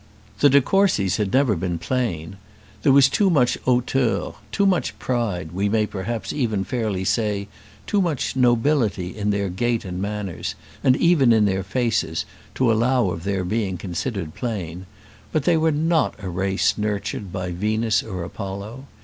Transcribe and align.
The 0.39 0.49
de 0.49 0.61
Courcys 0.61 1.17
had 1.17 1.31
never 1.31 1.55
been 1.55 1.77
plain. 1.77 2.37
There 2.81 2.91
was 2.91 3.07
too 3.07 3.29
much 3.29 3.55
hauteur, 3.65 4.33
too 4.51 4.65
much 4.65 4.97
pride, 4.97 5.51
we 5.51 5.69
may 5.69 5.85
perhaps 5.85 6.33
even 6.33 6.63
fairly 6.63 7.05
say, 7.05 7.47
too 7.85 8.01
much 8.01 8.35
nobility 8.35 9.15
in 9.15 9.29
their 9.29 9.47
gait 9.47 9.85
and 9.85 10.01
manners, 10.01 10.55
and 10.83 10.97
even 10.97 11.31
in 11.31 11.45
their 11.45 11.61
faces, 11.61 12.25
to 12.55 12.71
allow 12.71 13.11
of 13.11 13.23
their 13.23 13.43
being 13.43 13.77
considered 13.77 14.33
plain; 14.33 14.87
but 15.31 15.43
they 15.43 15.55
were 15.55 15.71
not 15.71 16.15
a 16.17 16.29
race 16.29 16.79
nurtured 16.79 17.31
by 17.31 17.51
Venus 17.51 18.01
or 18.01 18.23
Apollo. 18.23 18.87